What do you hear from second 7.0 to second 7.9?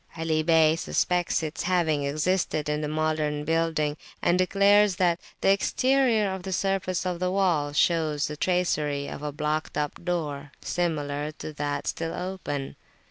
of the wall